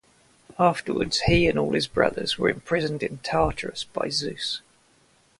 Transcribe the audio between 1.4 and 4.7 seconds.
and all his brothers were imprisoned in Tartarus by Zeus.